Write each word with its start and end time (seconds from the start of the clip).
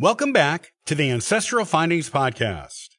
Welcome 0.00 0.32
back 0.32 0.74
to 0.86 0.94
the 0.94 1.10
Ancestral 1.10 1.64
Findings 1.64 2.08
Podcast. 2.08 2.90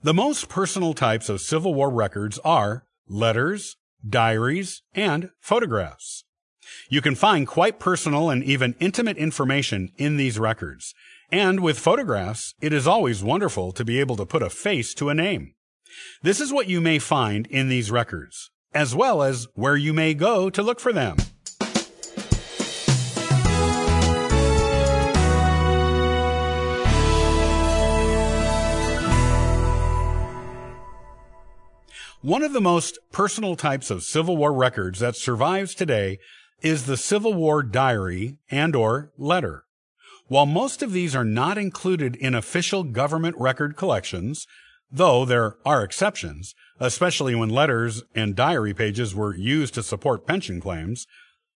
The 0.00 0.14
most 0.14 0.48
personal 0.48 0.94
types 0.94 1.28
of 1.28 1.40
Civil 1.40 1.74
War 1.74 1.90
records 1.90 2.38
are 2.44 2.86
letters, 3.08 3.76
diaries, 4.08 4.82
and 4.94 5.30
photographs. 5.40 6.22
You 6.88 7.00
can 7.00 7.16
find 7.16 7.48
quite 7.48 7.80
personal 7.80 8.30
and 8.30 8.44
even 8.44 8.76
intimate 8.78 9.16
information 9.16 9.90
in 9.96 10.16
these 10.16 10.38
records. 10.38 10.94
And 11.32 11.58
with 11.58 11.80
photographs, 11.80 12.54
it 12.60 12.72
is 12.72 12.86
always 12.86 13.24
wonderful 13.24 13.72
to 13.72 13.84
be 13.84 13.98
able 13.98 14.14
to 14.14 14.24
put 14.24 14.40
a 14.40 14.50
face 14.50 14.94
to 14.94 15.08
a 15.08 15.14
name. 15.14 15.54
This 16.22 16.40
is 16.40 16.52
what 16.52 16.68
you 16.68 16.80
may 16.80 17.00
find 17.00 17.48
in 17.48 17.68
these 17.68 17.90
records, 17.90 18.52
as 18.72 18.94
well 18.94 19.20
as 19.20 19.48
where 19.54 19.76
you 19.76 19.92
may 19.92 20.14
go 20.14 20.48
to 20.48 20.62
look 20.62 20.78
for 20.78 20.92
them. 20.92 21.16
One 32.24 32.42
of 32.42 32.54
the 32.54 32.60
most 32.62 32.98
personal 33.12 33.54
types 33.54 33.90
of 33.90 34.02
Civil 34.02 34.38
War 34.38 34.50
records 34.50 34.98
that 35.00 35.14
survives 35.14 35.74
today 35.74 36.18
is 36.62 36.86
the 36.86 36.96
Civil 36.96 37.34
War 37.34 37.62
diary 37.62 38.38
and 38.50 38.74
or 38.74 39.12
letter. 39.18 39.64
While 40.28 40.46
most 40.46 40.82
of 40.82 40.92
these 40.92 41.14
are 41.14 41.22
not 41.22 41.58
included 41.58 42.16
in 42.16 42.34
official 42.34 42.82
government 42.82 43.36
record 43.38 43.76
collections, 43.76 44.46
though 44.90 45.26
there 45.26 45.56
are 45.66 45.84
exceptions, 45.84 46.54
especially 46.80 47.34
when 47.34 47.50
letters 47.50 48.02
and 48.14 48.34
diary 48.34 48.72
pages 48.72 49.14
were 49.14 49.36
used 49.36 49.74
to 49.74 49.82
support 49.82 50.26
pension 50.26 50.62
claims, 50.62 51.06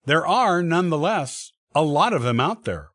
there 0.07 0.27
are 0.27 0.63
nonetheless 0.63 1.53
a 1.75 1.83
lot 1.83 2.15
of 2.15 2.23
them 2.23 2.41
out 2.41 2.65
there. 2.65 2.89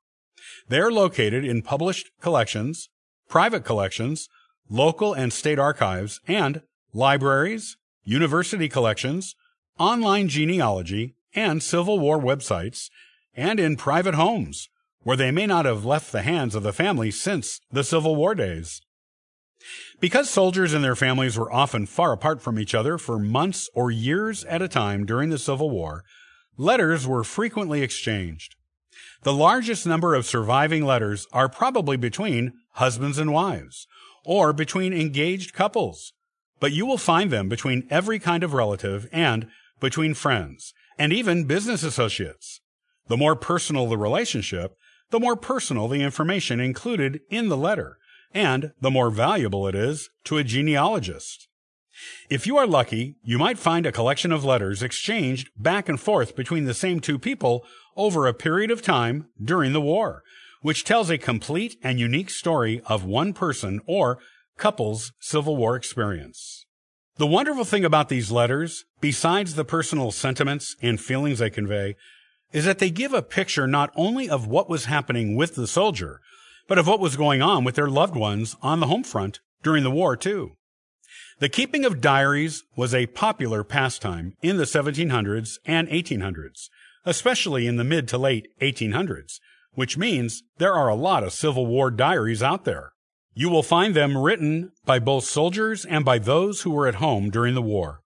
They 0.69 0.79
are 0.79 0.91
located 0.91 1.45
in 1.45 1.61
published 1.61 2.09
collections, 2.19 2.89
private 3.27 3.63
collections, 3.63 4.27
local 4.71 5.13
and 5.13 5.31
state 5.31 5.59
archives, 5.59 6.19
and 6.27 6.63
libraries, 6.93 7.77
university 8.03 8.67
collections, 8.67 9.35
online 9.77 10.27
genealogy, 10.27 11.15
and 11.35 11.61
Civil 11.61 11.99
War 11.99 12.19
websites, 12.19 12.89
and 13.35 13.59
in 13.59 13.75
private 13.75 14.15
homes, 14.15 14.69
where 15.03 15.17
they 15.17 15.31
may 15.31 15.45
not 15.45 15.65
have 15.65 15.85
left 15.85 16.11
the 16.11 16.23
hands 16.23 16.55
of 16.55 16.63
the 16.63 16.73
family 16.73 17.11
since 17.11 17.61
the 17.71 17.83
Civil 17.83 18.15
War 18.15 18.35
days. 18.35 18.81
Because 19.99 20.29
soldiers 20.29 20.73
and 20.73 20.83
their 20.83 20.95
families 20.95 21.37
were 21.37 21.51
often 21.51 21.85
far 21.85 22.13
apart 22.13 22.41
from 22.41 22.57
each 22.57 22.73
other 22.73 22.97
for 22.97 23.19
months 23.19 23.69
or 23.73 23.91
years 23.91 24.43
at 24.45 24.61
a 24.61 24.67
time 24.67 25.05
during 25.05 25.29
the 25.29 25.37
Civil 25.37 25.69
War, 25.69 26.03
letters 26.57 27.05
were 27.05 27.23
frequently 27.23 27.81
exchanged. 27.81 28.55
The 29.23 29.33
largest 29.33 29.85
number 29.85 30.15
of 30.15 30.25
surviving 30.25 30.85
letters 30.85 31.27
are 31.33 31.49
probably 31.49 31.97
between 31.97 32.53
husbands 32.73 33.17
and 33.17 33.33
wives, 33.33 33.85
or 34.25 34.53
between 34.53 34.93
engaged 34.93 35.53
couples, 35.53 36.13
but 36.59 36.71
you 36.71 36.85
will 36.85 36.97
find 36.97 37.31
them 37.31 37.49
between 37.49 37.87
every 37.89 38.19
kind 38.19 38.43
of 38.43 38.53
relative 38.53 39.07
and 39.11 39.47
between 39.79 40.13
friends, 40.13 40.73
and 40.97 41.13
even 41.13 41.45
business 41.45 41.83
associates. 41.83 42.61
The 43.07 43.17
more 43.17 43.35
personal 43.35 43.87
the 43.87 43.97
relationship, 43.97 44.75
the 45.09 45.19
more 45.19 45.35
personal 45.35 45.87
the 45.87 46.01
information 46.01 46.59
included 46.59 47.21
in 47.29 47.49
the 47.49 47.57
letter, 47.57 47.97
and 48.33 48.73
the 48.79 48.91
more 48.91 49.09
valuable 49.09 49.67
it 49.67 49.75
is 49.75 50.09
to 50.25 50.37
a 50.37 50.43
genealogist. 50.43 51.47
If 52.29 52.47
you 52.47 52.57
are 52.57 52.67
lucky, 52.67 53.15
you 53.23 53.37
might 53.37 53.59
find 53.59 53.85
a 53.85 53.91
collection 53.91 54.31
of 54.31 54.45
letters 54.45 54.83
exchanged 54.83 55.49
back 55.57 55.89
and 55.89 55.99
forth 55.99 56.35
between 56.35 56.65
the 56.65 56.73
same 56.73 56.99
two 56.99 57.19
people 57.19 57.65
over 57.97 58.27
a 58.27 58.33
period 58.33 58.71
of 58.71 58.81
time 58.81 59.27
during 59.43 59.73
the 59.73 59.81
war, 59.81 60.23
which 60.61 60.83
tells 60.83 61.09
a 61.09 61.17
complete 61.17 61.77
and 61.83 61.99
unique 61.99 62.29
story 62.29 62.81
of 62.85 63.03
one 63.03 63.33
person 63.33 63.81
or 63.85 64.19
couple's 64.59 65.11
Civil 65.19 65.57
War 65.57 65.75
experience. 65.75 66.65
The 67.17 67.25
wonderful 67.25 67.65
thing 67.65 67.83
about 67.83 68.09
these 68.09 68.31
letters, 68.31 68.85
besides 69.01 69.55
the 69.55 69.65
personal 69.65 70.11
sentiments 70.11 70.75
and 70.81 71.01
feelings 71.01 71.39
they 71.39 71.49
convey, 71.49 71.95
is 72.53 72.65
that 72.65 72.79
they 72.79 72.91
give 72.91 73.13
a 73.13 73.21
picture 73.21 73.67
not 73.67 73.91
only 73.95 74.29
of 74.29 74.47
what 74.47 74.69
was 74.69 74.85
happening 74.85 75.35
with 75.35 75.55
the 75.55 75.67
soldier, 75.67 76.21
but 76.67 76.77
of 76.77 76.87
what 76.87 76.99
was 76.99 77.15
going 77.15 77.41
on 77.41 77.63
with 77.63 77.75
their 77.75 77.89
loved 77.89 78.15
ones 78.15 78.55
on 78.61 78.79
the 78.79 78.87
home 78.87 79.03
front 79.03 79.39
during 79.63 79.83
the 79.83 79.91
war, 79.91 80.15
too. 80.15 80.51
The 81.39 81.49
keeping 81.49 81.85
of 81.85 82.01
diaries 82.01 82.63
was 82.75 82.93
a 82.93 83.07
popular 83.07 83.63
pastime 83.63 84.35
in 84.41 84.57
the 84.57 84.65
1700s 84.65 85.57
and 85.65 85.87
1800s, 85.87 86.69
especially 87.05 87.65
in 87.65 87.77
the 87.77 87.83
mid 87.83 88.07
to 88.09 88.17
late 88.17 88.47
1800s, 88.61 89.39
which 89.73 89.97
means 89.97 90.43
there 90.57 90.73
are 90.73 90.89
a 90.89 90.95
lot 90.95 91.23
of 91.23 91.33
Civil 91.33 91.65
War 91.65 91.91
diaries 91.91 92.43
out 92.43 92.65
there. 92.65 92.91
You 93.33 93.49
will 93.49 93.63
find 93.63 93.93
them 93.93 94.17
written 94.17 94.71
by 94.85 94.99
both 94.99 95.23
soldiers 95.23 95.85
and 95.85 96.03
by 96.03 96.19
those 96.19 96.61
who 96.61 96.71
were 96.71 96.87
at 96.87 96.95
home 96.95 97.29
during 97.29 97.55
the 97.55 97.61
war. 97.61 98.01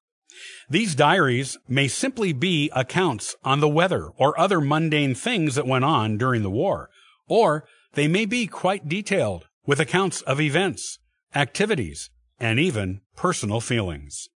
These 0.69 0.95
diaries 0.95 1.57
may 1.67 1.87
simply 1.87 2.33
be 2.33 2.71
accounts 2.75 3.35
on 3.43 3.59
the 3.59 3.69
weather 3.69 4.09
or 4.17 4.39
other 4.39 4.59
mundane 4.59 5.15
things 5.15 5.55
that 5.55 5.67
went 5.67 5.85
on 5.85 6.17
during 6.17 6.41
the 6.41 6.49
war, 6.49 6.89
or 7.27 7.65
they 7.93 8.07
may 8.07 8.25
be 8.25 8.47
quite 8.47 8.89
detailed 8.89 9.47
with 9.65 9.79
accounts 9.79 10.21
of 10.21 10.41
events, 10.41 10.99
activities, 11.35 12.09
and 12.39 12.59
even 12.59 13.01
personal 13.15 13.61
feelings. 13.61 14.29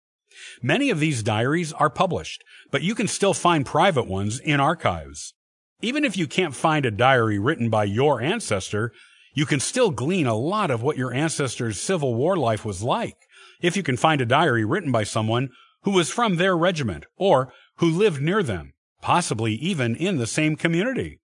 Many 0.63 0.91
of 0.91 1.01
these 1.01 1.23
diaries 1.23 1.73
are 1.73 1.91
published, 1.91 2.43
but 2.71 2.83
you 2.83 2.95
can 2.95 3.09
still 3.09 3.35
find 3.35 3.65
private 3.65 4.07
ones 4.07 4.41
in 4.41 4.61
archives. 4.61 5.35
Even 5.81 6.05
if 6.05 6.17
you 6.17 6.27
can't 6.27 6.55
find 6.55 6.85
a 6.85 6.91
diary 6.91 7.39
written 7.39 7.71
by 7.71 7.85
your 7.85 8.21
ancestor, 8.21 8.93
you 9.35 9.45
can 9.45 9.61
still 9.61 9.91
glean 9.91 10.27
a 10.27 10.37
lot 10.37 10.71
of 10.71 10.83
what 10.83 10.97
your 10.97 11.13
ancestors' 11.13 11.81
Civil 11.81 12.15
War 12.15 12.37
life 12.37 12.65
was 12.65 12.83
like 12.83 13.17
if 13.61 13.77
you 13.77 13.83
can 13.83 13.97
find 13.97 14.21
a 14.21 14.27
diary 14.27 14.65
written 14.65 14.93
by 14.93 15.05
someone 15.05 15.51
who 15.83 15.91
was 15.91 16.11
from 16.11 16.37
their 16.37 16.57
regiment 16.57 17.05
or 17.17 17.53
who 17.77 17.91
lived 17.91 18.23
near 18.23 18.43
them, 18.43 18.73
possibly 19.03 19.55
even 19.55 19.97
in 19.97 20.17
the 20.17 20.27
same 20.27 20.57
community. 20.57 21.21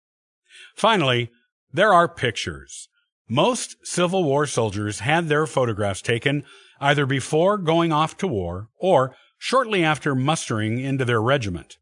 Finally, 0.75 1.31
there 1.73 1.93
are 1.93 2.09
pictures. 2.09 2.89
Most 3.29 3.77
Civil 3.85 4.25
War 4.25 4.47
soldiers 4.47 5.01
had 5.01 5.29
their 5.29 5.47
photographs 5.47 6.01
taken 6.01 6.45
either 6.81 7.07
before 7.07 7.59
going 7.59 7.93
off 7.93 8.17
to 8.19 8.29
war 8.29 8.69
or 8.79 9.17
shortly 9.39 9.83
after 9.83 10.15
mustering 10.15 10.79
into 10.79 11.05
their 11.05 11.21
regiment. 11.21 11.79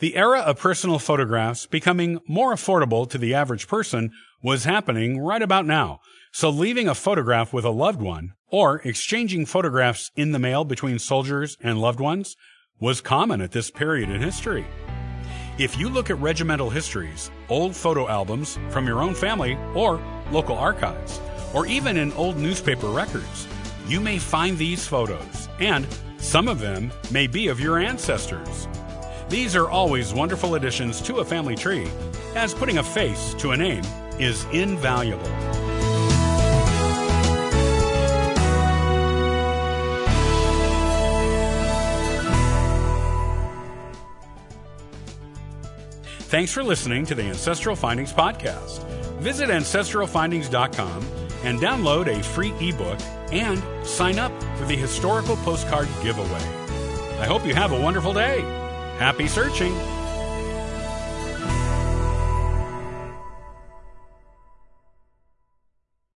The 0.00 0.16
era 0.16 0.40
of 0.40 0.58
personal 0.58 0.98
photographs 0.98 1.66
becoming 1.66 2.20
more 2.26 2.54
affordable 2.54 3.08
to 3.10 3.18
the 3.18 3.34
average 3.34 3.68
person 3.68 4.10
was 4.42 4.64
happening 4.64 5.20
right 5.20 5.42
about 5.42 5.66
now, 5.66 6.00
so 6.32 6.50
leaving 6.50 6.88
a 6.88 6.94
photograph 6.94 7.52
with 7.52 7.64
a 7.64 7.70
loved 7.70 8.00
one 8.00 8.32
or 8.48 8.80
exchanging 8.84 9.46
photographs 9.46 10.10
in 10.16 10.32
the 10.32 10.38
mail 10.38 10.64
between 10.64 10.98
soldiers 10.98 11.56
and 11.60 11.80
loved 11.80 12.00
ones 12.00 12.36
was 12.80 13.00
common 13.00 13.40
at 13.40 13.52
this 13.52 13.70
period 13.70 14.10
in 14.10 14.20
history. 14.20 14.66
If 15.58 15.78
you 15.78 15.88
look 15.88 16.10
at 16.10 16.18
regimental 16.18 16.70
histories, 16.70 17.30
old 17.48 17.76
photo 17.76 18.08
albums 18.08 18.58
from 18.70 18.86
your 18.86 19.02
own 19.02 19.14
family 19.14 19.56
or 19.74 20.02
local 20.30 20.56
archives, 20.56 21.20
or 21.54 21.66
even 21.66 21.96
in 21.96 22.12
old 22.12 22.36
newspaper 22.36 22.88
records, 22.88 23.46
you 23.86 24.00
may 24.00 24.18
find 24.18 24.56
these 24.56 24.86
photos, 24.86 25.48
and 25.60 25.86
some 26.18 26.48
of 26.48 26.58
them 26.58 26.92
may 27.10 27.26
be 27.26 27.48
of 27.48 27.60
your 27.60 27.78
ancestors. 27.78 28.66
These 29.32 29.56
are 29.56 29.70
always 29.70 30.12
wonderful 30.12 30.56
additions 30.56 31.00
to 31.00 31.20
a 31.20 31.24
family 31.24 31.54
tree, 31.56 31.88
as 32.34 32.52
putting 32.52 32.76
a 32.76 32.82
face 32.82 33.32
to 33.38 33.52
a 33.52 33.56
name 33.56 33.82
is 34.18 34.44
invaluable. 34.52 35.24
Thanks 46.28 46.52
for 46.52 46.62
listening 46.62 47.06
to 47.06 47.14
the 47.14 47.22
Ancestral 47.22 47.74
Findings 47.74 48.12
Podcast. 48.12 48.84
Visit 49.20 49.48
ancestralfindings.com 49.48 51.06
and 51.44 51.58
download 51.58 52.06
a 52.06 52.22
free 52.22 52.52
ebook 52.60 53.00
and 53.32 53.62
sign 53.86 54.18
up 54.18 54.32
for 54.58 54.66
the 54.66 54.76
historical 54.76 55.36
postcard 55.36 55.88
giveaway. 56.02 56.28
I 57.18 57.24
hope 57.24 57.46
you 57.46 57.54
have 57.54 57.72
a 57.72 57.80
wonderful 57.80 58.12
day. 58.12 58.44
Happy 59.02 59.26
searching! 59.26 60.01